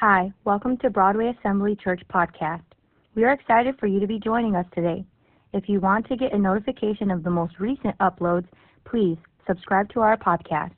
[0.00, 2.62] Hi, welcome to Broadway Assembly Church Podcast.
[3.16, 5.04] We are excited for you to be joining us today.
[5.52, 8.46] If you want to get a notification of the most recent uploads,
[8.84, 10.74] please subscribe to our podcast.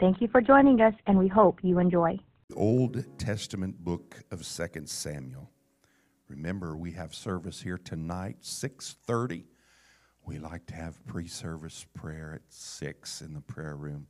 [0.00, 2.18] Thank you for joining us, and we hope you enjoy.
[2.56, 5.52] Old Testament book of 2 Samuel.
[6.28, 9.44] Remember, we have service here tonight, 6:30.
[10.26, 14.08] We like to have pre-service prayer at 6 in the prayer room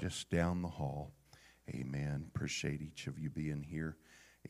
[0.00, 1.12] just down the hall.
[1.68, 2.24] Amen.
[2.34, 3.96] Appreciate each of you being here.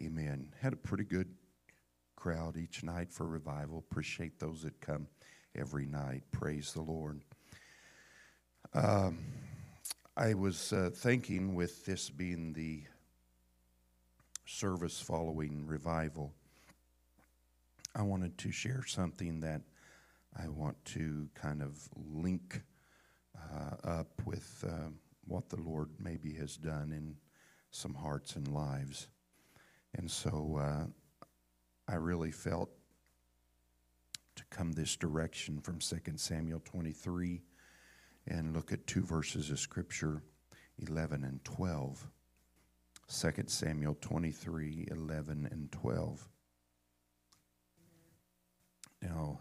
[0.00, 0.52] Amen.
[0.60, 1.28] Had a pretty good
[2.16, 3.78] crowd each night for revival.
[3.78, 5.06] Appreciate those that come
[5.54, 6.22] every night.
[6.30, 7.22] Praise the Lord.
[8.74, 9.18] Um,
[10.16, 12.82] I was uh, thinking, with this being the
[14.46, 16.32] service following revival,
[17.94, 19.62] I wanted to share something that
[20.38, 22.62] I want to kind of link
[23.36, 24.64] uh, up with.
[24.66, 24.90] Uh,
[25.26, 27.16] what the Lord maybe has done in
[27.70, 29.08] some hearts and lives.
[29.94, 30.86] And so uh,
[31.88, 32.70] I really felt
[34.36, 37.42] to come this direction from 2 Samuel 23
[38.26, 40.22] and look at two verses of Scripture,
[40.78, 42.06] 11 and 12.
[43.08, 46.28] 2 Samuel 23, 11 and 12.
[49.02, 49.40] Now,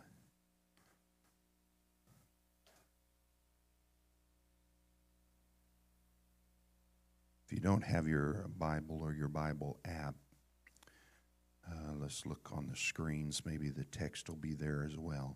[7.50, 10.14] If you don't have your Bible or your Bible app,
[11.68, 13.42] uh, let's look on the screens.
[13.44, 15.36] Maybe the text will be there as well.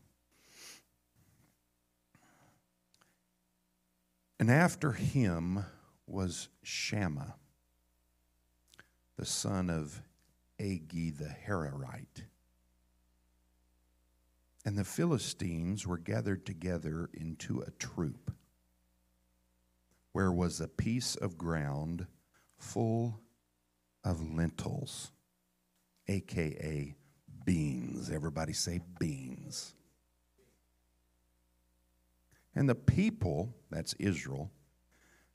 [4.39, 5.65] And after him
[6.05, 7.33] was Shammah,
[9.17, 9.99] the son of
[10.59, 12.25] Agee the Hararite.
[14.63, 18.31] And the Philistines were gathered together into a troop
[20.13, 22.07] where was a piece of ground
[22.57, 23.19] full
[24.03, 25.11] of lentils,
[26.07, 26.95] aka
[27.45, 28.09] beans.
[28.09, 29.73] Everybody say beans.
[32.55, 34.51] And the people, that's Israel,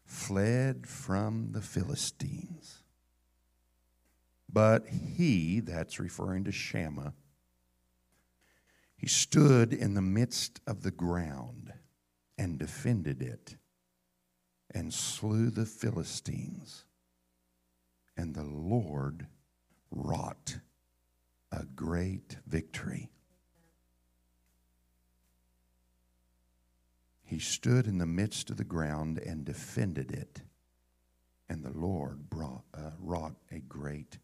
[0.04, 2.82] fled from the Philistines.
[4.48, 7.12] But he, that's referring to Shammah,
[8.96, 11.72] he stood in the midst of the ground
[12.38, 13.56] and defended it
[14.74, 16.84] and slew the Philistines.
[18.16, 19.26] And the Lord
[19.90, 20.58] wrought
[21.52, 23.10] a great victory.
[27.24, 30.40] He stood in the midst of the ground and defended it,
[31.48, 34.18] and the Lord brought, uh, wrought a great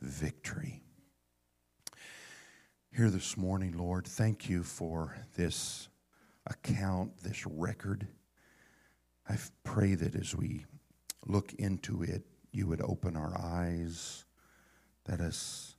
[0.00, 0.82] victory.
[2.90, 5.88] Here this morning, Lord, thank you for this
[6.46, 8.08] account, this record
[9.28, 10.64] I pray that as we
[11.26, 14.24] look into it, you would open our eyes,
[15.04, 15.76] that us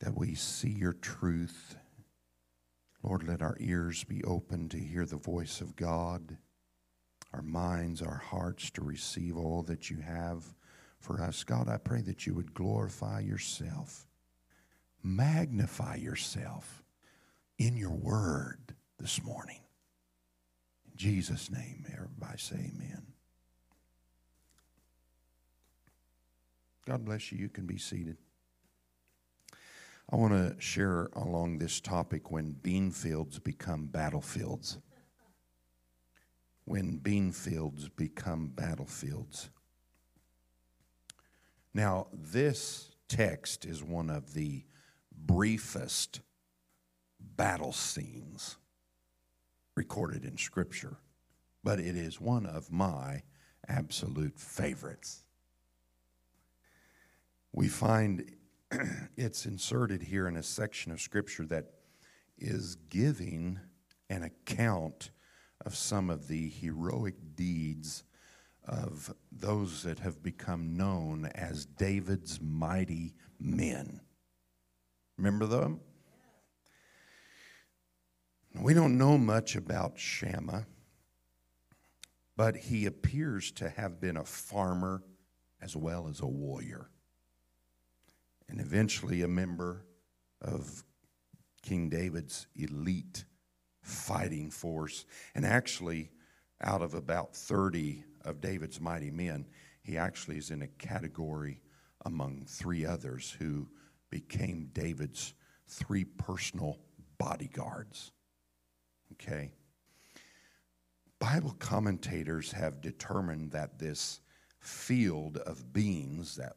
[0.00, 1.76] that we see your truth.
[3.02, 6.36] Lord, let our ears be open to hear the voice of God,
[7.32, 10.42] our minds, our hearts to receive all that you have
[10.98, 11.44] for us.
[11.44, 14.06] God, I pray that you would glorify yourself,
[15.02, 16.82] magnify yourself
[17.58, 19.60] in your word this morning.
[21.00, 23.06] Jesus' name, everybody say amen.
[26.86, 27.38] God bless you.
[27.38, 28.18] You can be seated.
[30.12, 34.76] I want to share along this topic when bean fields become battlefields.
[36.66, 39.48] When bean fields become battlefields.
[41.72, 44.66] Now, this text is one of the
[45.10, 46.20] briefest
[47.18, 48.58] battle scenes
[49.76, 50.98] recorded in Scripture,
[51.62, 53.22] but it is one of my
[53.68, 55.22] absolute favorites.
[57.52, 58.30] We find
[59.16, 61.66] it's inserted here in a section of Scripture that
[62.38, 63.58] is giving
[64.08, 65.10] an account
[65.64, 68.04] of some of the heroic deeds
[68.66, 74.00] of those that have become known as David's mighty men.
[75.16, 75.80] Remember them?
[78.54, 80.66] We don't know much about Shammah,
[82.36, 85.02] but he appears to have been a farmer
[85.62, 86.90] as well as a warrior,
[88.48, 89.84] and eventually a member
[90.42, 90.84] of
[91.62, 93.24] King David's elite
[93.82, 95.04] fighting force.
[95.34, 96.10] And actually,
[96.60, 99.46] out of about 30 of David's mighty men,
[99.82, 101.62] he actually is in a category
[102.04, 103.68] among three others who
[104.10, 105.34] became David's
[105.68, 106.78] three personal
[107.18, 108.12] bodyguards.
[109.12, 109.50] Okay?
[111.18, 114.20] Bible commentators have determined that this
[114.60, 116.56] field of beans, that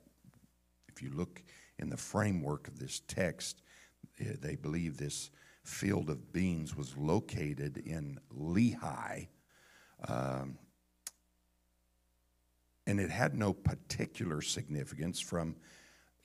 [0.87, 1.43] If you look
[1.79, 3.61] in the framework of this text,
[4.19, 5.31] eh, they believe this
[5.63, 9.27] field of beans was located in Lehi.
[10.07, 10.57] Um,
[12.85, 15.55] and it had no particular significance from,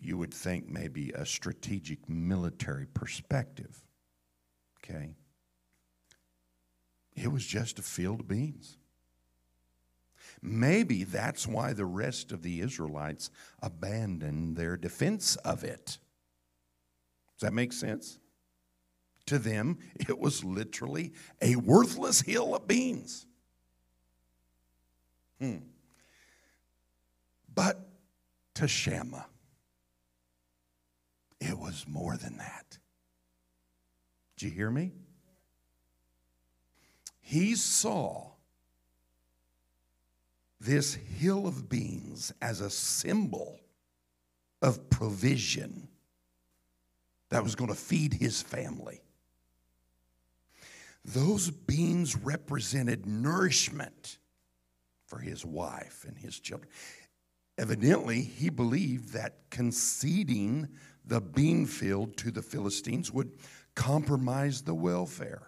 [0.01, 3.85] you would think, maybe a strategic military perspective.
[4.79, 5.15] Okay?
[7.23, 8.79] It was just a field of beans.
[10.41, 13.31] Maybe that's why the rest of the Israelites
[13.61, 15.99] abandoned their defense of it.
[17.35, 18.19] Does that make sense?
[19.27, 21.13] To them, it was literally
[21.43, 23.27] a worthless hill of beans.
[25.41, 25.59] Hmm.
[27.53, 27.81] But
[28.55, 29.27] to Shammah,
[31.41, 32.79] it was more than that.
[34.37, 34.93] Did you hear me?
[37.29, 38.31] He saw
[40.59, 43.61] this hill of beans as a symbol
[44.63, 45.89] of provision
[47.29, 49.03] that was going to feed his family.
[51.05, 54.17] Those beans represented nourishment
[55.07, 56.71] for his wife and his children.
[57.59, 60.67] Evidently, he believed that conceding
[61.05, 63.33] the bean field to the Philistines would
[63.75, 65.48] compromise the welfare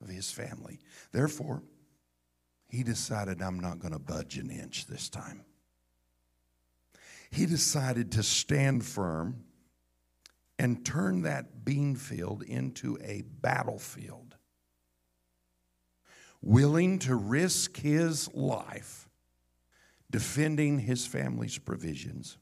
[0.00, 0.80] of his family.
[1.12, 1.62] Therefore,
[2.68, 5.44] he decided, I'm not going to budge an inch this time.
[7.30, 9.44] He decided to stand firm
[10.58, 14.36] and turn that bean field into a battlefield,
[16.40, 19.08] willing to risk his life
[20.10, 22.38] defending his family's provisions.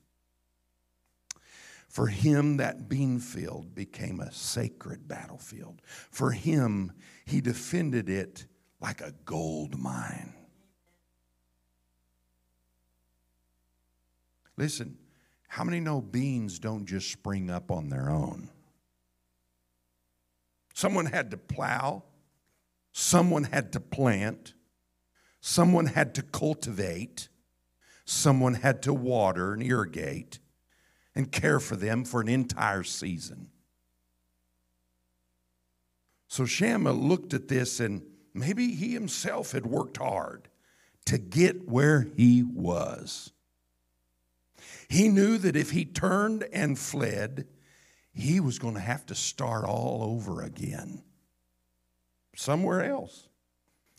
[1.88, 5.80] For him, that bean field became a sacred battlefield.
[6.10, 6.92] For him,
[7.24, 8.46] he defended it
[8.80, 10.34] like a gold mine.
[14.56, 14.98] Listen,
[15.48, 18.50] how many know beans don't just spring up on their own?
[20.74, 22.02] Someone had to plow,
[22.92, 24.54] someone had to plant,
[25.40, 27.28] someone had to cultivate,
[28.04, 30.38] someone had to water and irrigate
[31.14, 33.51] and care for them for an entire season.
[36.32, 38.02] So Shammah looked at this and
[38.34, 40.48] Maybe he himself had worked hard
[41.06, 43.32] to get where he was.
[44.88, 47.46] He knew that if he turned and fled,
[48.12, 51.02] he was going to have to start all over again
[52.36, 53.28] somewhere else.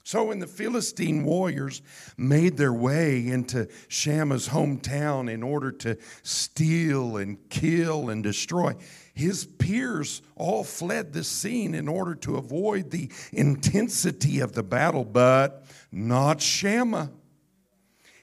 [0.03, 1.81] So when the Philistine warriors
[2.17, 8.75] made their way into Shammah's hometown in order to steal and kill and destroy,
[9.13, 15.05] his peers all fled the scene in order to avoid the intensity of the battle,
[15.05, 17.11] but not Shammah.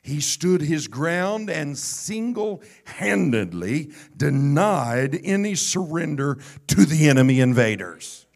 [0.03, 6.39] He stood his ground and single handedly denied any surrender
[6.69, 8.27] to the enemy invaders.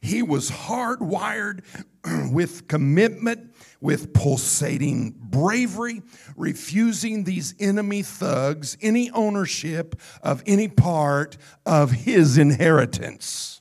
[0.00, 1.64] He was hardwired
[2.32, 6.02] with commitment, with pulsating bravery,
[6.36, 13.60] refusing these enemy thugs any ownership of any part of his inheritance.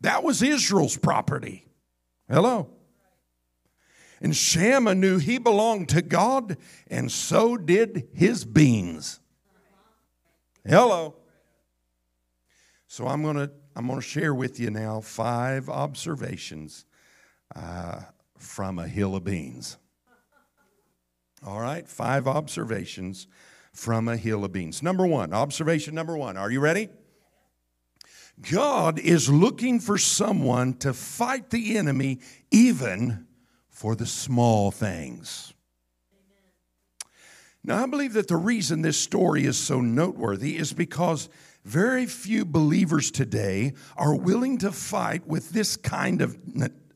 [0.00, 1.66] That was Israel's property.
[2.28, 2.68] Hello.
[4.20, 6.56] And Shammah knew he belonged to God,
[6.88, 9.20] and so did his beans.
[10.64, 11.16] Hello.
[12.88, 16.86] So I'm going to I'm going to share with you now five observations
[17.54, 18.00] uh,
[18.46, 19.76] from a hill of beans.
[21.44, 23.26] All right, five observations
[23.72, 24.82] from a hill of beans.
[24.82, 26.36] Number one, observation number one.
[26.36, 26.88] Are you ready?
[28.50, 33.26] God is looking for someone to fight the enemy even
[33.68, 35.52] for the small things.
[37.62, 41.28] Now, I believe that the reason this story is so noteworthy is because
[41.64, 46.38] very few believers today are willing to fight with this kind of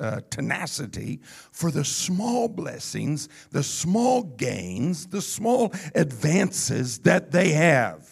[0.01, 1.21] uh, tenacity
[1.53, 8.10] for the small blessings, the small gains, the small advances that they have.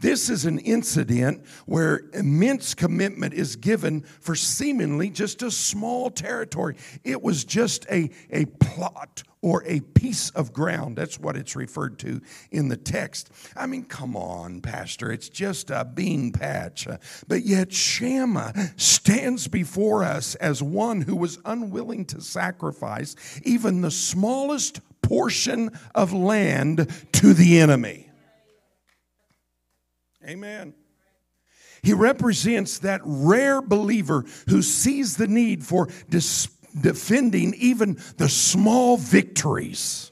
[0.00, 6.76] This is an incident where immense commitment is given for seemingly just a small territory.
[7.04, 10.96] It was just a, a plot or a piece of ground.
[10.96, 13.30] That's what it's referred to in the text.
[13.54, 16.88] I mean, come on, Pastor, it's just a bean patch.
[17.28, 23.90] But yet, Shammah stands before us as one who was unwilling to sacrifice even the
[23.90, 28.08] smallest portion of land to the enemy.
[30.26, 30.74] Amen.
[31.82, 35.88] He represents that rare believer who sees the need for
[36.80, 40.10] defending even the small victories.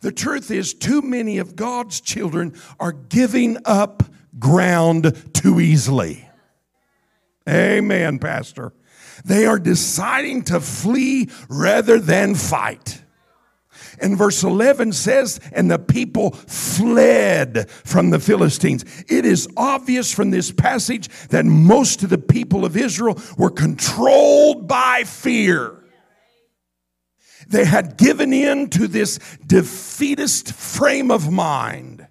[0.00, 4.02] The truth is, too many of God's children are giving up
[4.38, 6.28] ground too easily.
[7.48, 8.72] Amen, Pastor.
[9.24, 13.03] They are deciding to flee rather than fight.
[14.04, 18.84] And verse 11 says, and the people fled from the Philistines.
[19.08, 24.68] It is obvious from this passage that most of the people of Israel were controlled
[24.68, 25.82] by fear.
[27.48, 32.06] They had given in to this defeatist frame of mind.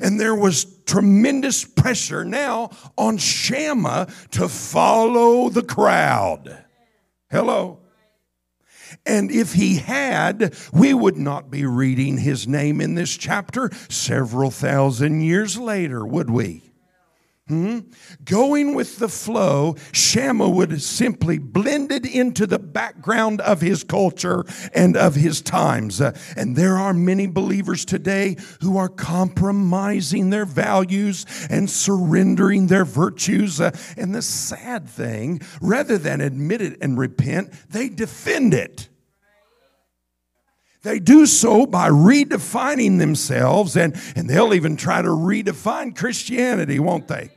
[0.00, 6.64] And there was tremendous pressure now on Shammah to follow the crowd.
[7.30, 7.85] Hello.
[9.06, 14.50] And if he had, we would not be reading his name in this chapter several
[14.50, 16.66] thousand years later, would we?
[17.48, 17.78] Hmm?
[18.24, 24.44] Going with the flow, Shammah would simply blended into the background of his culture
[24.74, 26.00] and of his times.
[26.00, 32.84] Uh, and there are many believers today who are compromising their values and surrendering their
[32.84, 33.60] virtues.
[33.60, 38.88] Uh, and the sad thing, rather than admit it and repent, they defend it.
[40.86, 47.08] They do so by redefining themselves, and, and they'll even try to redefine Christianity, won't
[47.08, 47.30] they?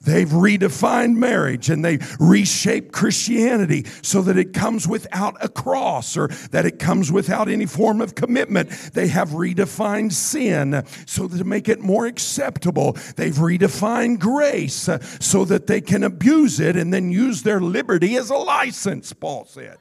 [0.00, 6.28] They've redefined marriage and they reshaped Christianity so that it comes without a cross or
[6.52, 8.70] that it comes without any form of commitment.
[8.70, 12.96] They have redefined sin so to make it more acceptable.
[13.16, 18.16] They've redefined grace uh, so that they can abuse it and then use their liberty
[18.16, 19.76] as a license, Paul said.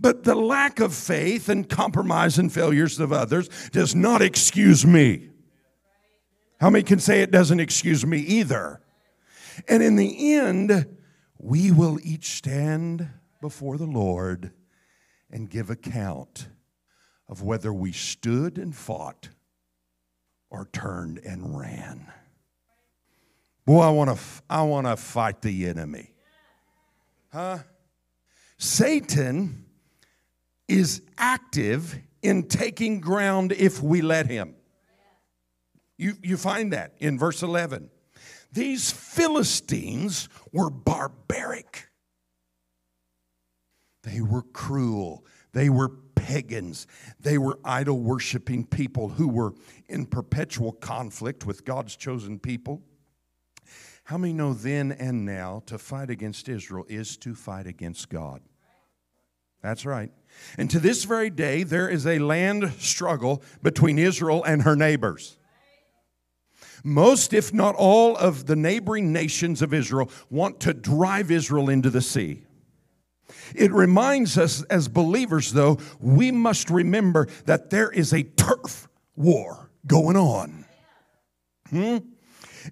[0.00, 5.28] But the lack of faith and compromise and failures of others does not excuse me.
[6.58, 8.80] How many can say it doesn't excuse me either?
[9.68, 10.96] And in the end,
[11.38, 13.08] we will each stand
[13.40, 14.52] before the Lord
[15.30, 16.48] and give account
[17.28, 19.28] of whether we stood and fought
[20.50, 22.12] or turned and ran.
[23.66, 26.12] Boy, I want to I want to fight the enemy.
[27.32, 27.58] Huh?
[28.58, 29.66] Satan
[30.70, 34.54] is active in taking ground if we let him.
[35.98, 37.90] You, you find that in verse 11.
[38.52, 41.88] These Philistines were barbaric.
[44.04, 45.26] They were cruel.
[45.52, 46.86] They were pagans.
[47.18, 49.52] They were idol worshiping people who were
[49.88, 52.82] in perpetual conflict with God's chosen people.
[54.04, 58.40] How many know then and now to fight against Israel is to fight against God?
[59.62, 60.10] That's right.
[60.58, 65.36] And to this very day, there is a land struggle between Israel and her neighbors.
[66.82, 71.90] Most, if not all, of the neighboring nations of Israel want to drive Israel into
[71.90, 72.42] the sea.
[73.54, 79.70] It reminds us as believers, though, we must remember that there is a turf war
[79.86, 80.64] going on.
[81.68, 81.98] Hmm?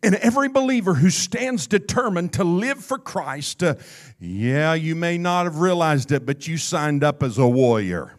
[0.02, 3.76] And every believer who stands determined to live for Christ, uh,
[4.20, 8.17] yeah, you may not have realized it, but you signed up as a warrior.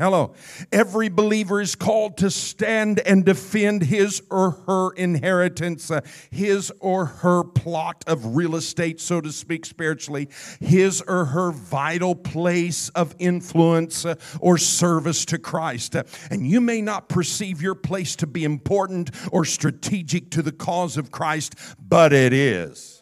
[0.00, 0.32] Hello.
[0.70, 7.06] Every believer is called to stand and defend his or her inheritance, uh, his or
[7.06, 10.28] her plot of real estate, so to speak, spiritually,
[10.60, 15.96] his or her vital place of influence uh, or service to Christ.
[15.96, 20.52] Uh, and you may not perceive your place to be important or strategic to the
[20.52, 22.97] cause of Christ, but it is.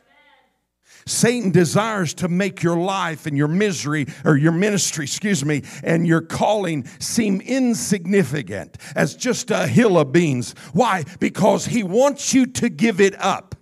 [1.07, 6.07] Satan desires to make your life and your misery, or your ministry, excuse me, and
[6.07, 10.55] your calling seem insignificant as just a hill of beans.
[10.73, 11.05] Why?
[11.21, 13.56] Because he wants you to give it up.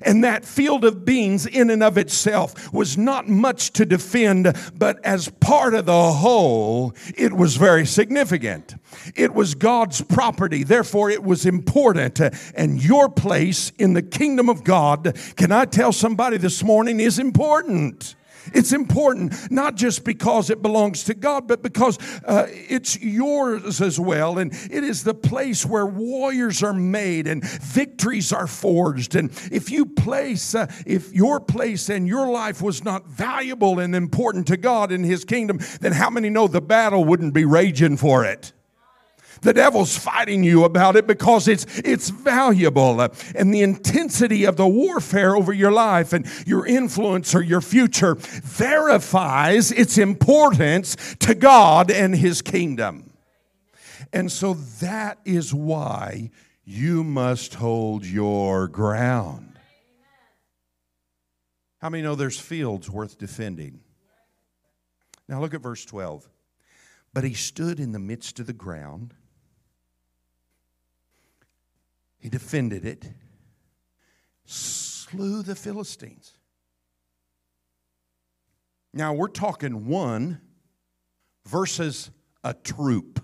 [0.00, 5.04] And that field of beans, in and of itself, was not much to defend, but
[5.04, 8.74] as part of the whole, it was very significant.
[9.14, 12.20] It was God's property, therefore, it was important.
[12.54, 17.18] And your place in the kingdom of God, can I tell somebody this morning, is
[17.18, 18.14] important.
[18.54, 23.98] It's important, not just because it belongs to God, but because uh, it's yours as
[23.98, 24.38] well.
[24.38, 29.14] And it is the place where warriors are made and victories are forged.
[29.14, 33.94] And if you place, uh, if your place and your life was not valuable and
[33.94, 37.96] important to God in His kingdom, then how many know the battle wouldn't be raging
[37.96, 38.52] for it?
[39.40, 43.00] The devil's fighting you about it because it's, it's valuable.
[43.00, 47.60] Uh, and the intensity of the warfare over your life and your influence or your
[47.60, 53.12] future verifies its importance to God and His kingdom.
[54.12, 56.30] And so that is why
[56.64, 59.58] you must hold your ground.
[61.80, 63.80] How many know there's fields worth defending?
[65.28, 66.28] Now look at verse 12.
[67.12, 69.14] But he stood in the midst of the ground.
[72.22, 73.04] He defended it,
[74.44, 76.34] slew the Philistines.
[78.94, 80.40] Now we're talking one
[81.44, 82.12] versus
[82.44, 83.20] a troop.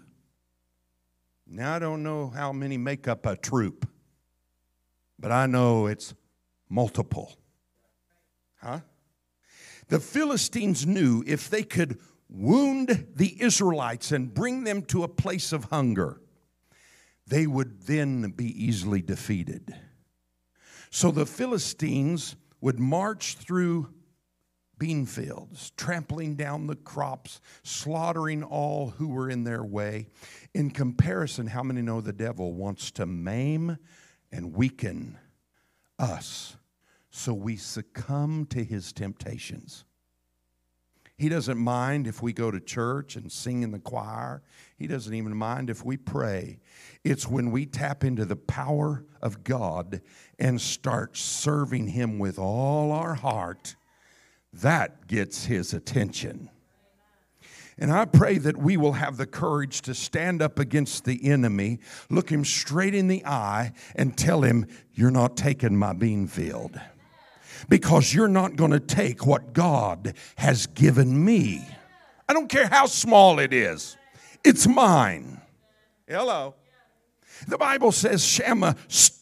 [1.46, 3.88] Now I don't know how many make up a troop,
[5.16, 6.12] but I know it's
[6.68, 7.38] multiple.
[8.60, 8.80] Huh?
[9.86, 15.52] The Philistines knew if they could wound the Israelites and bring them to a place
[15.52, 16.20] of hunger,
[17.28, 19.74] they would then be easily defeated.
[20.90, 23.92] So the Philistines would march through
[24.78, 30.06] bean fields, trampling down the crops, slaughtering all who were in their way.
[30.54, 33.76] In comparison, how many know the devil wants to maim
[34.32, 35.18] and weaken
[35.98, 36.56] us
[37.10, 39.84] so we succumb to his temptations?
[41.18, 44.42] He doesn't mind if we go to church and sing in the choir.
[44.76, 46.60] He doesn't even mind if we pray.
[47.04, 50.00] It's when we tap into the power of God
[50.38, 53.74] and start serving Him with all our heart
[54.52, 56.50] that gets his attention.
[57.80, 61.78] And I pray that we will have the courage to stand up against the enemy,
[62.10, 66.80] look him straight in the eye, and tell him, You're not taking my bean field.
[67.68, 71.66] Because you're not going to take what God has given me.
[72.28, 73.96] I don't care how small it is,
[74.44, 75.40] it's mine.
[76.06, 76.54] Hello.
[77.46, 78.76] The Bible says Shammah.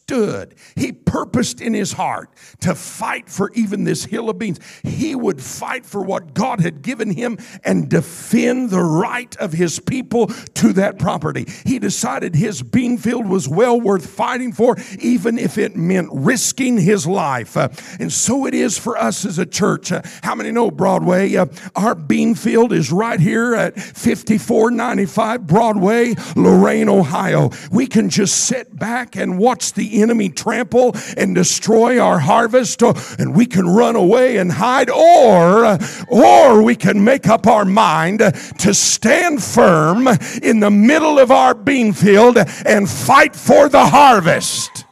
[0.09, 2.29] He purposed in his heart
[2.61, 4.57] to fight for even this hill of beans.
[4.81, 9.79] He would fight for what God had given him and defend the right of his
[9.79, 11.45] people to that property.
[11.65, 16.77] He decided his bean field was well worth fighting for, even if it meant risking
[16.77, 17.57] his life.
[17.57, 17.67] Uh,
[17.99, 19.91] and so it is for us as a church.
[19.91, 21.35] Uh, how many know Broadway?
[21.35, 27.49] Uh, our bean field is right here at 5495 Broadway, Lorain, Ohio.
[27.73, 32.93] We can just sit back and watch the enemy trample and destroy our harvest, uh,
[33.19, 38.19] and we can run away and hide, or, or we can make up our mind
[38.19, 40.07] to stand firm
[40.41, 44.85] in the middle of our bean field and fight for the harvest.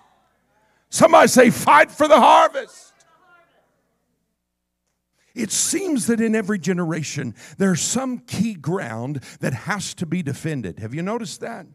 [0.90, 2.94] Somebody say, fight for the harvest.
[5.36, 10.80] It seems that in every generation there's some key ground that has to be defended.
[10.80, 11.68] Have you noticed that?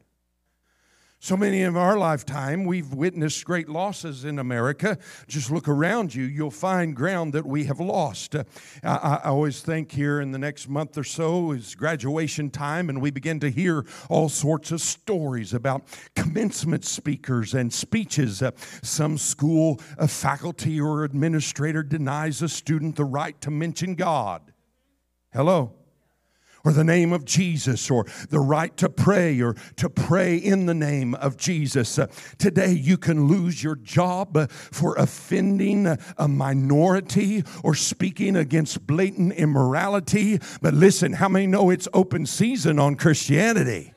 [1.23, 4.97] So many of our lifetime, we've witnessed great losses in America.
[5.29, 8.35] Just look around you, you'll find ground that we have lost.
[8.35, 8.45] Uh,
[8.83, 13.03] I, I, always think here in the next month or so is graduation time, and
[13.03, 15.83] we begin to hear all sorts of stories about
[16.17, 18.41] commencement speakers and speeches.
[18.41, 18.53] Uh,
[18.83, 24.55] some school a faculty or administrator denies a student the right to mention God.
[25.35, 25.80] Hello
[26.65, 30.75] or the name of Jesus or the right to pray or to pray in the
[30.75, 31.99] name of Jesus.
[31.99, 32.07] Uh,
[32.39, 35.87] today, you can lose your job for offending
[36.19, 40.39] a minority or speaking against blatant immorality.
[40.61, 43.95] But listen, how many know it's open season on Christianity?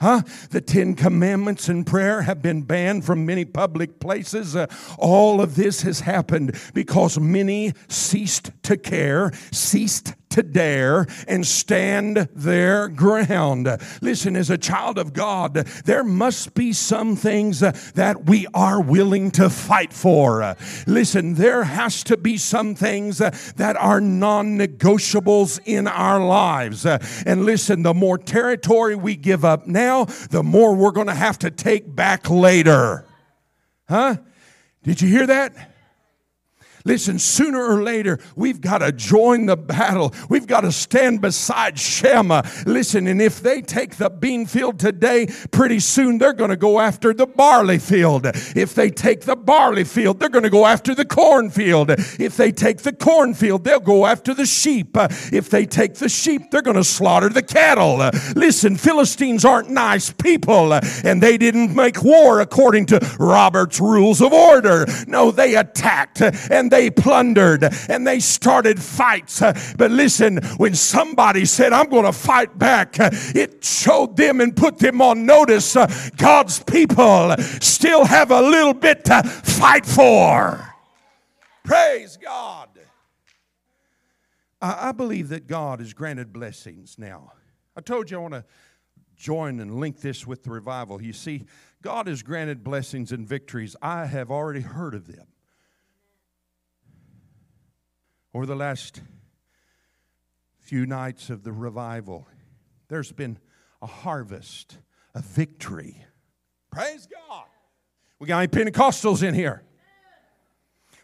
[0.00, 0.22] Huh?
[0.50, 4.54] The Ten Commandments and prayer have been banned from many public places.
[4.54, 4.66] Uh,
[4.98, 12.28] all of this has happened because many ceased to care, ceased to dare and stand
[12.34, 13.66] their ground.
[14.02, 19.30] Listen, as a child of God, there must be some things that we are willing
[19.30, 20.54] to fight for.
[20.86, 26.84] Listen, there has to be some things that are non negotiables in our lives.
[26.84, 31.38] And listen, the more territory we give up now, the more we're going to have
[31.38, 33.06] to take back later.
[33.88, 34.16] Huh?
[34.82, 35.75] Did you hear that?
[36.86, 40.14] Listen, sooner or later, we've got to join the battle.
[40.28, 42.48] We've got to stand beside Shammah.
[42.64, 46.78] Listen, and if they take the bean field today, pretty soon they're going to go
[46.78, 48.26] after the barley field.
[48.54, 51.90] If they take the barley field, they're going to go after the cornfield.
[51.90, 54.96] If they take the cornfield, they'll go after the sheep.
[55.32, 58.08] If they take the sheep, they're going to slaughter the cattle.
[58.36, 64.32] Listen, Philistines aren't nice people, and they didn't make war according to Robert's rules of
[64.32, 64.86] order.
[65.08, 69.40] No, they attacked and they plundered and they started fights.
[69.76, 74.78] But listen, when somebody said, I'm going to fight back, it showed them and put
[74.78, 75.76] them on notice
[76.16, 80.74] God's people still have a little bit to fight for.
[81.64, 82.68] Praise God.
[84.60, 87.32] I believe that God has granted blessings now.
[87.76, 88.44] I told you I want to
[89.16, 91.02] join and link this with the revival.
[91.02, 91.44] You see,
[91.82, 93.76] God has granted blessings and victories.
[93.82, 95.26] I have already heard of them.
[98.36, 99.00] Over the last
[100.58, 102.28] few nights of the revival,
[102.88, 103.38] there's been
[103.80, 104.76] a harvest,
[105.14, 106.04] a victory.
[106.70, 107.46] Praise God.
[108.18, 109.62] We got any Pentecostals in here?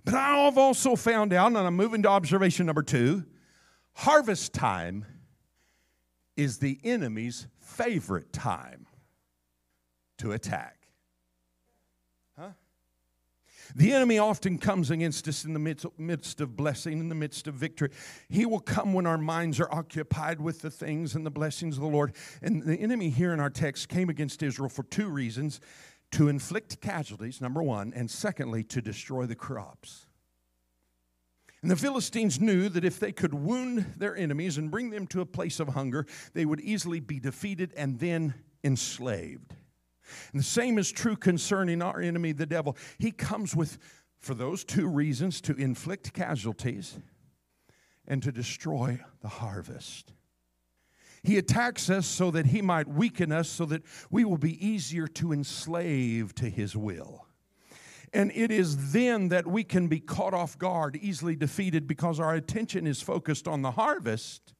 [0.05, 3.25] But I've also found out, and I'm moving to observation number two
[3.95, 5.07] harvest time
[6.37, 8.87] is the enemy's favorite time
[10.19, 10.82] to attack.
[13.75, 15.59] The enemy often comes against us in the
[15.99, 17.91] midst, of blessing, in the midst of victory.
[18.29, 21.83] He will come when our minds are occupied with the things and the blessings of
[21.83, 22.15] the Lord.
[22.43, 25.61] And the enemy here in our text came against Israel for two reasons
[26.13, 30.07] to inflict casualties, number one, and secondly, to destroy the crops.
[31.63, 35.21] And the Philistines knew that if they could wound their enemies and bring them to
[35.21, 39.55] a place of hunger, they would easily be defeated and then enslaved.
[40.33, 42.77] And the same is true concerning our enemy, the devil.
[42.99, 43.79] He comes with,
[44.19, 46.99] for those two reasons, to inflict casualties
[48.07, 50.13] and to destroy the harvest.
[51.23, 55.07] He attacks us so that he might weaken us, so that we will be easier
[55.07, 57.27] to enslave to his will.
[58.13, 62.35] And it is then that we can be caught off guard, easily defeated, because our
[62.35, 64.55] attention is focused on the harvest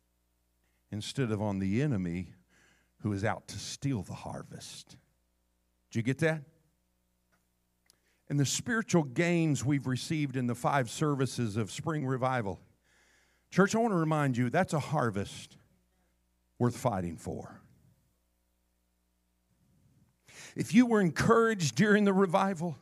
[0.91, 2.35] instead of on the enemy
[3.01, 4.97] who is out to steal the harvest.
[5.93, 6.43] Did you get that?
[8.29, 12.61] And the spiritual gains we've received in the five services of spring revival.
[13.51, 15.59] Church, I want to remind you that's a harvest
[16.59, 17.61] worth fighting for.
[20.57, 22.79] If you were encouraged during the revival,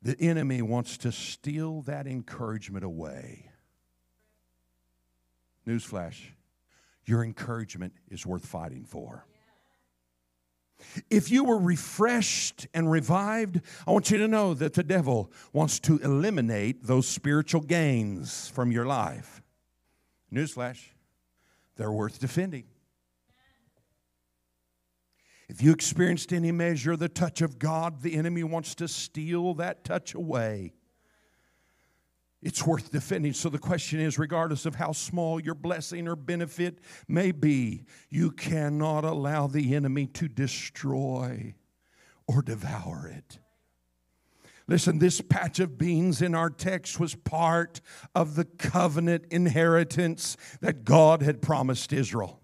[0.00, 3.50] the enemy wants to steal that encouragement away.
[5.66, 6.16] Newsflash
[7.08, 9.24] your encouragement is worth fighting for.
[11.10, 15.80] If you were refreshed and revived, I want you to know that the devil wants
[15.80, 19.42] to eliminate those spiritual gains from your life.
[20.32, 20.80] Newsflash,
[21.76, 22.64] they're worth defending.
[25.48, 29.54] If you experienced any measure of the touch of God, the enemy wants to steal
[29.54, 30.74] that touch away
[32.42, 33.32] it's worth defending.
[33.32, 38.30] So the question is regardless of how small your blessing or benefit may be, you
[38.30, 41.54] cannot allow the enemy to destroy
[42.26, 43.38] or devour it.
[44.68, 47.80] Listen, this patch of beans in our text was part
[48.14, 52.37] of the covenant inheritance that God had promised Israel.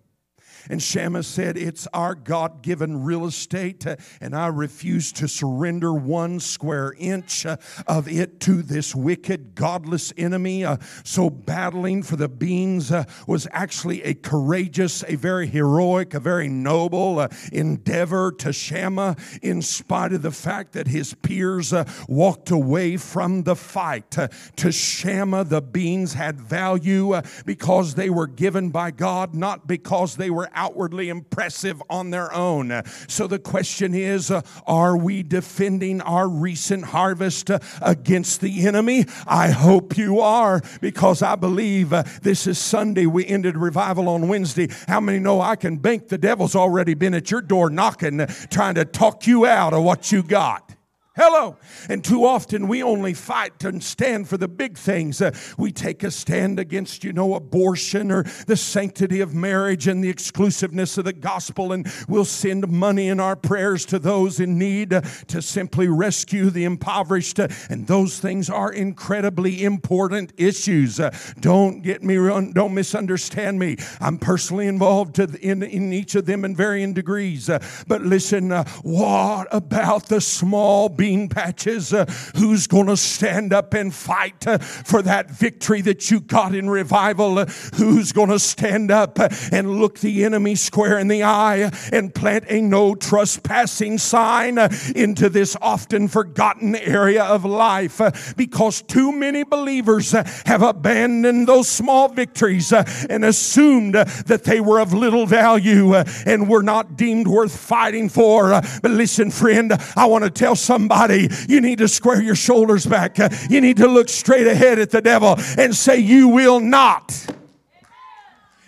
[0.70, 5.92] And Shammah said, It's our God given real estate, uh, and I refuse to surrender
[5.92, 10.64] one square inch uh, of it to this wicked, godless enemy.
[10.64, 12.92] Uh, so, battling for the beans
[13.26, 20.12] was actually a courageous, a very heroic, a very noble endeavor to Shammah, in spite
[20.12, 21.74] of the fact that his peers
[22.08, 24.16] walked away from the fight.
[24.56, 30.30] To Shammah, the beans had value because they were given by God, not because they
[30.30, 32.82] were outwardly impressive on their own.
[33.08, 39.06] So the question is uh, are we defending our recent harvest uh, against the enemy?
[39.26, 43.06] I hope you are because I believe uh, this is Sunday.
[43.06, 44.68] We ended revival on Wednesday.
[44.88, 48.74] How many know I can bank the devil's already been at your door knocking, trying
[48.76, 50.74] to talk you out of what you got?
[51.16, 51.58] Hello.
[51.88, 55.22] And too often we only fight and stand for the big things.
[55.22, 60.02] Uh, we take a stand against, you know, abortion or the sanctity of marriage and
[60.02, 61.70] the exclusiveness of the gospel.
[61.70, 66.50] And we'll send money in our prayers to those in need uh, to simply rescue
[66.50, 67.38] the impoverished.
[67.38, 70.98] Uh, and those things are incredibly important issues.
[70.98, 73.76] Uh, don't get me wrong, don't misunderstand me.
[74.00, 77.48] I'm personally involved in, in each of them in varying degrees.
[77.48, 81.92] Uh, but listen, uh, what about the small bean patches.
[81.92, 86.54] Uh, who's going to stand up and fight uh, for that victory that you got
[86.54, 87.40] in revival?
[87.40, 91.70] Uh, who's going to stand up uh, and look the enemy square in the eye
[91.92, 98.00] and plant a no trespassing sign uh, into this often forgotten area of life?
[98.00, 104.80] Uh, because too many believers have abandoned those small victories and assumed that they were
[104.80, 108.58] of little value and were not deemed worth fighting for.
[108.80, 112.86] But listen, friend, I want to tell somebody somebody, you need to square your shoulders
[112.86, 113.18] back.
[113.50, 117.26] You need to look straight ahead at the devil and say, You will not.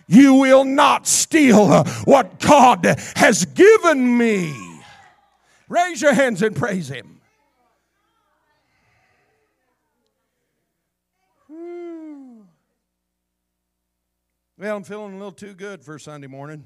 [0.09, 2.85] You will not steal what God
[3.17, 4.55] has given me.
[5.69, 7.21] Raise your hands and praise Him.
[14.59, 16.65] Well, I'm feeling a little too good for Sunday morning.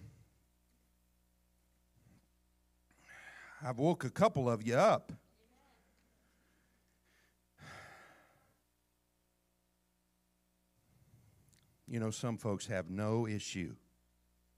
[3.65, 5.13] I've woke a couple of you up.
[11.91, 13.75] You know, some folks have no issue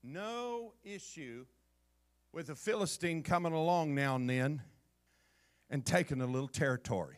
[0.03, 1.45] no issue
[2.33, 4.61] with a Philistine coming along now and then
[5.69, 7.17] and taking a little territory.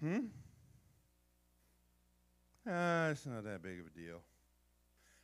[0.00, 0.26] Hmm?
[2.68, 4.20] Uh, it's not that big of a deal.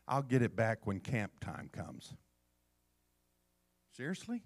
[0.09, 2.15] I'll get it back when camp time comes.
[3.97, 4.43] Seriously?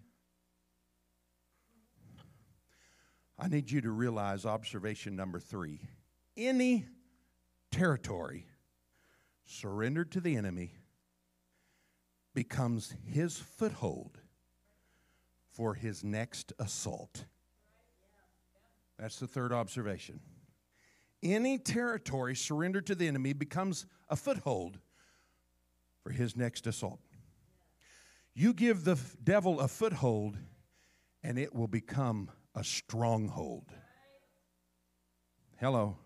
[3.38, 5.80] I need you to realize observation number three.
[6.36, 6.86] Any
[7.70, 8.46] territory
[9.46, 10.74] surrendered to the enemy
[12.34, 14.18] becomes his foothold
[15.50, 17.24] for his next assault.
[18.98, 20.20] That's the third observation.
[21.22, 24.78] Any territory surrendered to the enemy becomes a foothold
[26.02, 27.00] for his next assault.
[28.34, 30.38] You give the devil a foothold,
[31.22, 33.66] and it will become a stronghold.
[35.58, 35.98] Hello.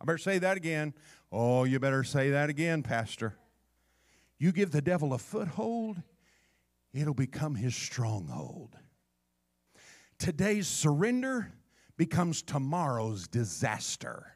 [0.00, 0.94] I better say that again.
[1.32, 3.36] Oh, you better say that again, Pastor.
[4.38, 6.02] You give the devil a foothold,
[6.92, 8.76] it'll become his stronghold.
[10.18, 11.52] Today's surrender
[11.96, 14.32] becomes tomorrow's disaster.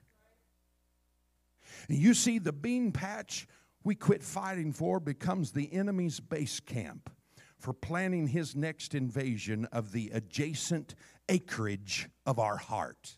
[1.89, 3.47] And you see, the bean patch
[3.83, 7.11] we quit fighting for becomes the enemy's base camp
[7.59, 10.95] for planning his next invasion of the adjacent
[11.29, 13.17] acreage of our heart.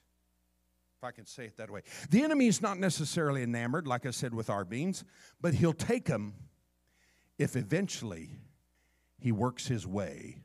[1.02, 1.80] If I can say it that way.
[2.10, 5.02] The enemy is not necessarily enamored, like I said with our beans,
[5.40, 6.32] but he'll take them
[7.40, 8.30] if eventually
[9.18, 10.44] he works his way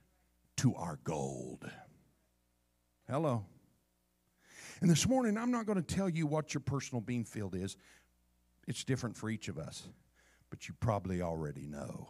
[0.56, 1.70] to our gold.
[3.08, 3.46] Hello.
[4.82, 7.78] And this morning, I'm not going to tell you what your personal bean field is.
[8.67, 9.88] It's different for each of us,
[10.50, 12.10] but you probably already know.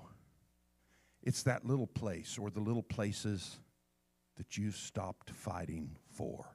[1.21, 3.57] It's that little place or the little places
[4.37, 6.45] that you've stopped fighting for.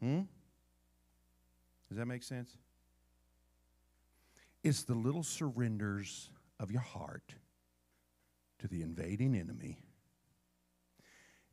[0.00, 0.20] Hmm?
[1.90, 2.56] Does that make sense?
[4.62, 7.34] It's the little surrenders of your heart
[8.60, 9.78] to the invading enemy.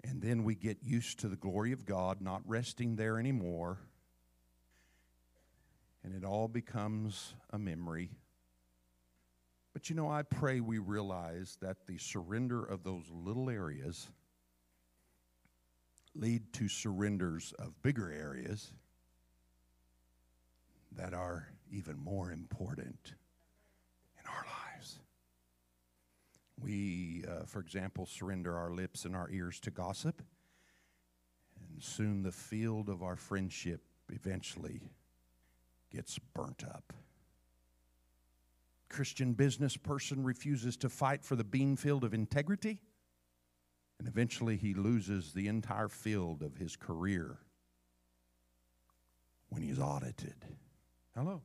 [0.04, 3.80] And then we get used to the glory of God not resting there anymore.
[6.04, 8.12] And it all becomes a memory.
[9.73, 14.08] But you know, I pray we realize that the surrender of those little areas
[16.13, 18.71] lead to surrenders of bigger areas
[20.95, 23.13] that are even more important
[24.19, 25.00] in our lives.
[26.60, 30.21] We, uh, for example, surrender our lips and our ears to gossip,
[31.60, 34.82] and soon the field of our friendship eventually
[35.91, 36.93] gets burnt up.
[38.89, 42.82] Christian business person refuses to fight for the bean field of integrity,
[44.00, 47.39] and eventually he loses the entire field of his career
[49.50, 50.45] when he's audited.
[51.18, 51.42] Hello.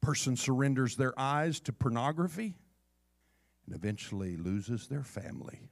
[0.00, 2.54] Person surrenders their eyes to pornography
[3.66, 5.68] and eventually loses their family.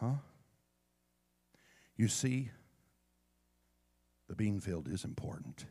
[0.00, 0.14] Huh?
[1.96, 2.50] You see,
[4.28, 5.66] the bean field is important.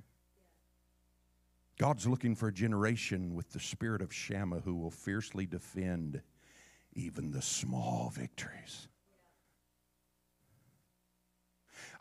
[1.78, 6.22] God's looking for a generation with the spirit of Shammah who will fiercely defend
[6.94, 8.90] even the small victories.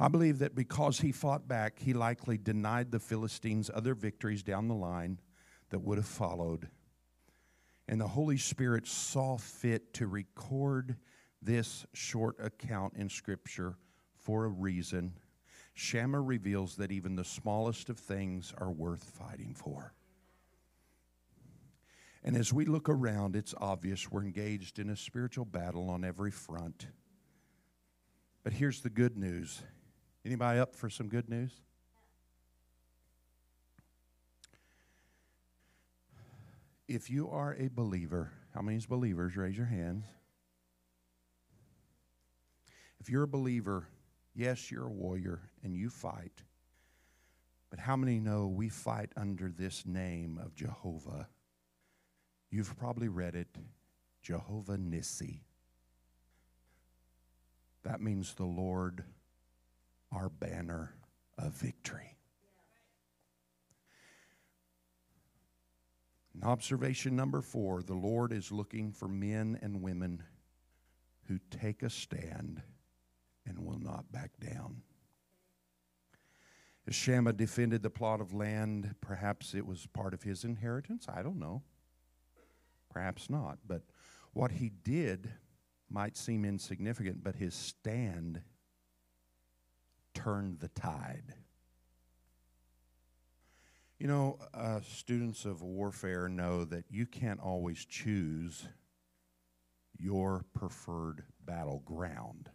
[0.01, 4.69] I believe that because he fought back, he likely denied the Philistines other victories down
[4.69, 5.19] the line
[5.71, 6.69] that would have followed.
[7.89, 10.97] And the Holy Spirit saw fit to record
[11.43, 13.77] this short account in Scripture
[14.17, 15.15] for a reason
[15.79, 19.95] Shammah reveals that even the smallest of things are worth fighting for.
[22.25, 26.33] And as we look around, it's obvious we're engaged in a spiritual battle on every
[26.33, 26.89] front.
[28.43, 29.63] But here's the good news.
[30.29, 31.53] Anybody up for some good news?
[36.87, 39.37] If you are a believer, how many believers?
[39.37, 40.05] Raise your hands.
[43.01, 43.89] If you're a believer,
[44.39, 46.45] Yes, you're a warrior and you fight.
[47.71, 51.29] But how many know we fight under this name of Jehovah?
[52.49, 53.49] You've probably read it
[54.23, 55.41] Jehovah Nissi.
[57.83, 59.03] That means the Lord,
[60.13, 60.95] our banner
[61.37, 62.17] of victory.
[66.35, 70.23] And observation number four the Lord is looking for men and women
[71.27, 72.63] who take a stand
[73.47, 74.83] and will not back down.
[76.87, 81.07] As Shammah defended the plot of land, perhaps it was part of his inheritance.
[81.07, 81.63] I don't know.
[82.89, 83.59] Perhaps not.
[83.67, 83.83] But
[84.33, 85.31] what he did
[85.91, 88.41] might seem insignificant, but his stand
[90.19, 91.35] turned the tide.
[94.01, 98.67] You know, uh, students of warfare know that you can't always choose
[99.97, 102.51] your preferred battleground.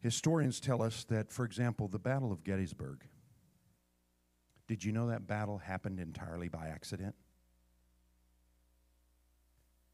[0.00, 3.04] Historians tell us that, for example, the Battle of Gettysburg.
[4.68, 7.14] Did you know that battle happened entirely by accident?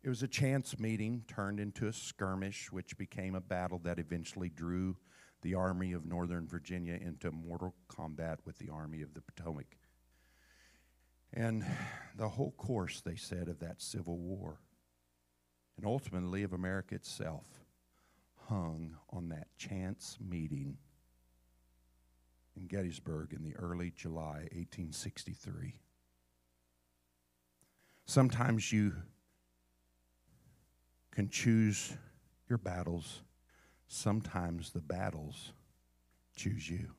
[0.04, 4.50] It was a chance meeting turned into a skirmish, which became a battle that eventually
[4.50, 4.98] drew
[5.40, 9.78] the Army of Northern Virginia into mortal combat with the Army of the Potomac.
[11.32, 11.64] And
[12.18, 14.60] the whole course, they said, of that Civil War,
[15.78, 17.46] and ultimately of America itself,
[18.46, 20.76] hung on that chance meeting
[22.54, 25.80] in Gettysburg in the early July 1863.
[28.04, 28.92] Sometimes you
[31.14, 31.94] can choose
[32.48, 33.22] your battles,
[33.87, 35.53] sometimes the battles
[36.37, 36.90] choose you.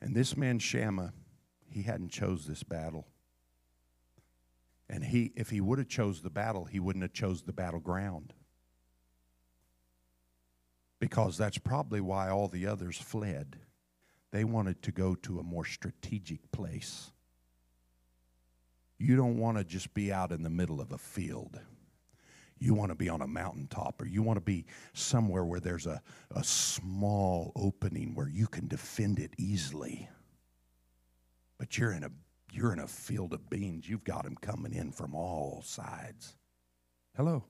[0.00, 1.12] And this man Shammah,
[1.68, 3.06] he hadn't chose this battle.
[4.88, 8.32] And he if he would have chose the battle, he wouldn't have chose the battleground.
[10.98, 13.56] Because that's probably why all the others fled.
[14.32, 17.10] They wanted to go to a more strategic place.
[18.98, 21.58] You don't want to just be out in the middle of a field.
[22.60, 25.86] You want to be on a mountaintop or you want to be somewhere where there's
[25.86, 26.00] a,
[26.36, 30.08] a small opening where you can defend it easily.
[31.58, 32.10] But you're in a
[32.52, 33.88] you're in a field of beans.
[33.88, 36.36] You've got them coming in from all sides.
[37.16, 37.44] Hello.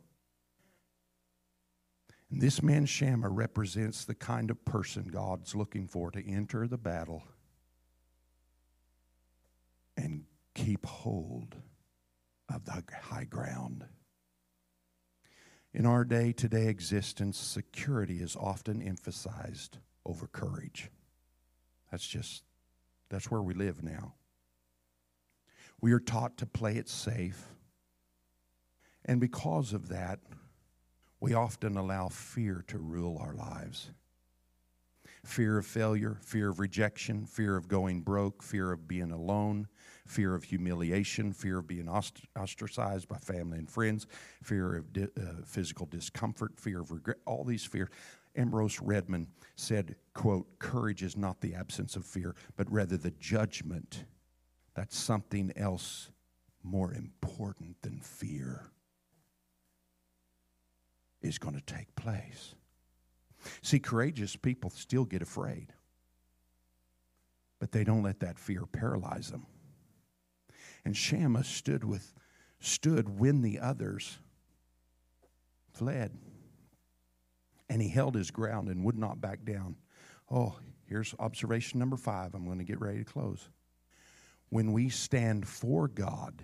[2.31, 6.79] And this man Shammah represents the kind of person God's looking for to enter the
[6.79, 7.25] battle
[9.97, 11.57] and keep hold
[12.53, 13.85] of the high ground.
[15.73, 20.91] In our day to day existence, security is often emphasized over courage.
[21.91, 22.43] That's just,
[23.09, 24.15] that's where we live now.
[25.81, 27.47] We are taught to play it safe.
[29.05, 30.21] And because of that,
[31.21, 33.91] we often allow fear to rule our lives
[35.25, 39.69] fear of failure, fear of rejection, fear of going broke, fear of being alone,
[40.11, 44.09] fear of humiliation, fear of being ostracized by family and friends,
[44.43, 47.89] fear of di- uh, physical discomfort, fear of regret, all these fears.
[48.37, 54.05] Ambrose Redmoon said, quote, courage is not the absence of fear, but rather the judgment
[54.75, 56.11] that something else
[56.63, 58.71] more important than fear
[61.23, 62.55] is going to take place.
[63.63, 65.73] See, courageous people still get afraid,
[67.59, 69.47] but they don't let that fear paralyze them.
[70.85, 72.15] And Shammah stood with
[72.61, 74.19] stood when the others
[75.73, 76.17] fled.
[77.69, 79.77] And he held his ground and would not back down.
[80.31, 82.35] Oh, here's observation number five.
[82.35, 83.49] I'm going to get ready to close.
[84.49, 86.43] When we stand for God,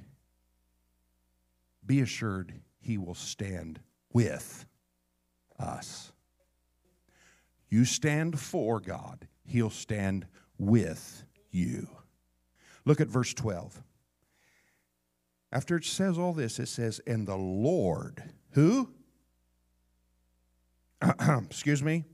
[1.85, 3.81] be assured he will stand
[4.13, 4.65] with
[5.59, 6.13] us.
[7.69, 10.27] You stand for God, He'll stand
[10.59, 11.89] with you.
[12.85, 13.83] Look at verse 12.
[15.57, 18.91] After it says all this, it says, And the Lord, who?
[21.49, 22.05] Excuse me?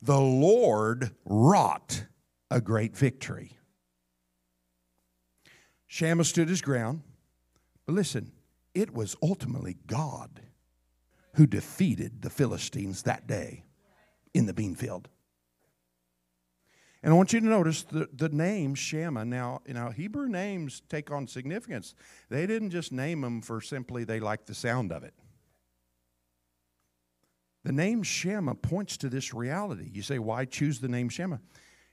[0.00, 2.06] The Lord wrought
[2.50, 3.58] a great victory.
[5.86, 7.02] Shammah stood his ground.
[7.84, 8.32] But listen,
[8.74, 10.40] it was ultimately God
[11.34, 13.62] who defeated the Philistines that day
[14.32, 15.10] in the bean field.
[17.04, 19.26] And I want you to notice the, the name Shammah.
[19.26, 21.94] Now, you know, Hebrew names take on significance.
[22.30, 25.12] They didn't just name them for simply they like the sound of it.
[27.62, 29.90] The name Shammah points to this reality.
[29.92, 31.40] You say, why choose the name Shammah?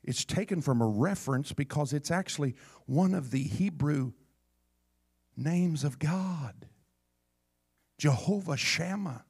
[0.01, 4.13] It's taken from a reference because it's actually one of the Hebrew
[5.35, 6.67] names of God
[7.97, 9.25] Jehovah Shammah.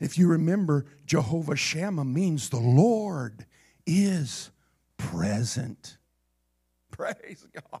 [0.00, 3.44] If you remember, Jehovah Shammah means the Lord
[3.86, 4.50] is
[4.96, 5.98] present.
[6.90, 7.80] Praise God.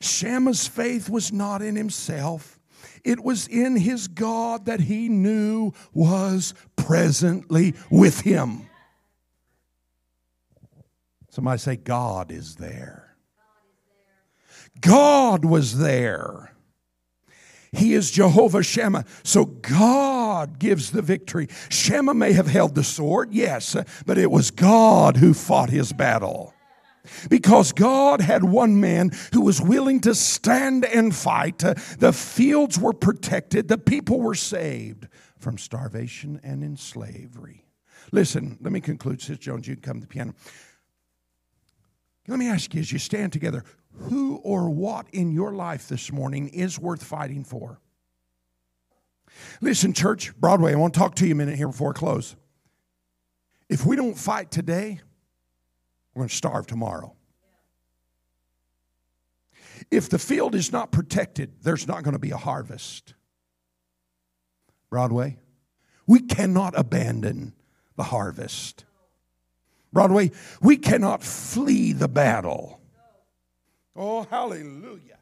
[0.00, 2.58] Shammah's faith was not in himself.
[3.04, 8.68] It was in his God that he knew was presently with him.
[11.30, 13.16] Somebody say, God is there.
[14.80, 16.51] God was there.
[17.72, 19.04] He is Jehovah Shammah.
[19.24, 21.48] So God gives the victory.
[21.70, 26.52] Shammah may have held the sword, yes, but it was God who fought his battle.
[27.28, 31.58] Because God had one man who was willing to stand and fight.
[31.58, 35.08] The fields were protected, the people were saved
[35.38, 37.64] from starvation and in slavery.
[38.12, 39.20] Listen, let me conclude.
[39.20, 40.34] Sister Jones, you can come to the piano.
[42.28, 43.64] Let me ask you as you stand together
[43.94, 47.80] who or what in your life this morning is worth fighting for?
[49.60, 52.36] Listen, church, Broadway, I want to talk to you a minute here before I close.
[53.68, 55.00] If we don't fight today,
[56.14, 57.14] we're going to starve tomorrow.
[59.90, 63.14] If the field is not protected, there's not going to be a harvest.
[64.90, 65.38] Broadway,
[66.06, 67.54] we cannot abandon
[67.96, 68.84] the harvest.
[69.92, 70.30] Broadway,
[70.60, 72.81] we cannot flee the battle.
[73.94, 75.18] Oh, hallelujah.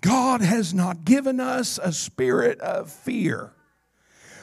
[0.00, 3.52] God has not given us a spirit of fear,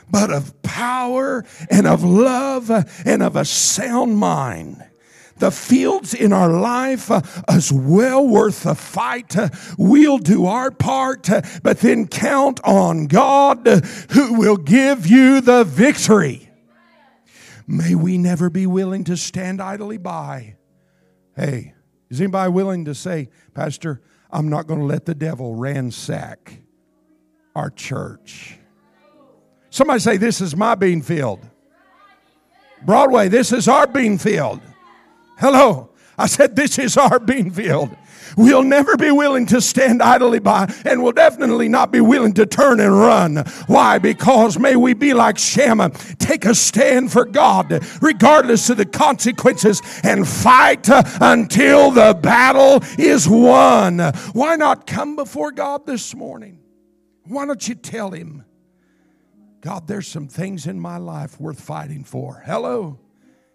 [0.09, 2.69] but of power and of love
[3.05, 4.83] and of a sound mind.
[5.37, 9.35] The fields in our life uh, is well worth the fight.
[9.35, 13.81] Uh, we'll do our part, uh, but then count on God uh,
[14.11, 16.49] who will give you the victory.
[17.67, 20.55] May we never be willing to stand idly by.
[21.35, 21.74] Hey,
[22.09, 24.01] is anybody willing to say, Pastor,
[24.31, 26.59] I'm not going to let the devil ransack
[27.55, 28.57] our church?
[29.69, 31.39] Somebody say, This is my bean field.
[32.83, 34.61] Broadway, this is our bean field.
[35.39, 35.89] Hello.
[36.17, 37.95] I said, This is our bean field.
[38.37, 42.45] We'll never be willing to stand idly by, and we'll definitely not be willing to
[42.45, 43.37] turn and run.
[43.67, 43.97] Why?
[43.97, 49.81] Because may we be like Shammah, take a stand for God, regardless of the consequences,
[50.03, 50.87] and fight
[51.21, 53.99] until the battle is won.
[54.33, 56.59] Why not come before God this morning?
[57.27, 58.45] Why don't you tell Him,
[59.61, 62.43] God, there's some things in my life worth fighting for?
[62.45, 62.99] Hello?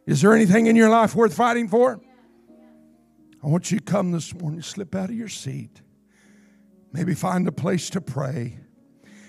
[0.07, 2.01] Is there anything in your life worth fighting for?
[3.43, 5.80] I want you to come this morning, slip out of your seat,
[6.93, 8.59] maybe find a place to pray,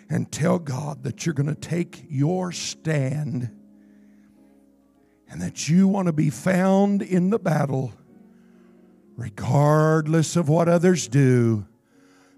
[0.09, 3.49] and tell God that you're going to take your stand
[5.29, 7.93] and that you want to be found in the battle,
[9.15, 11.65] regardless of what others do.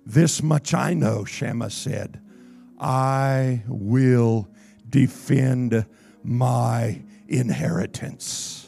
[0.05, 2.21] This much I know, Shammah said
[2.80, 4.47] I will
[4.88, 5.88] defend
[6.21, 8.62] my inheritance.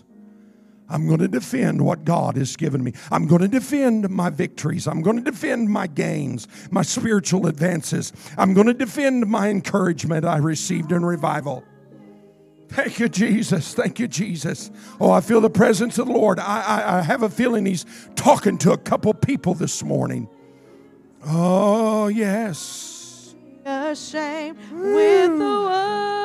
[0.87, 2.93] I'm going to defend what God has given me.
[3.11, 4.87] I'm going to defend my victories.
[4.87, 8.13] I'm going to defend my gains, my spiritual advances.
[8.37, 11.63] I'm going to defend my encouragement I received in revival.
[12.69, 13.73] Thank you, Jesus.
[13.73, 14.69] Thank you, Jesus.
[14.99, 16.39] Oh, I feel the presence of the Lord.
[16.39, 20.27] I, I, I have a feeling He's talking to a couple people this morning.
[21.25, 23.35] Oh, yes.
[23.65, 26.24] Ashamed with the world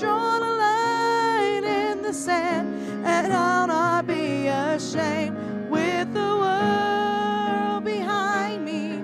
[0.00, 2.74] drawn a line in the sand,
[3.04, 5.36] and I'll not be ashamed
[5.68, 9.02] with the world behind me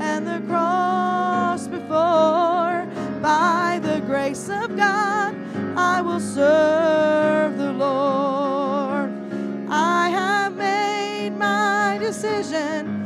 [0.00, 2.88] and the cross before.
[3.20, 5.34] By the grace of God,
[5.76, 9.12] I will serve the Lord.
[9.68, 12.97] I have made my decision.